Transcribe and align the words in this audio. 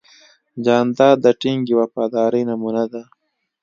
جانداد 0.65 1.17
د 1.25 1.27
ټینګې 1.41 1.73
وفادارۍ 1.79 2.43
نمونه 2.49 2.83
ده. 2.91 3.01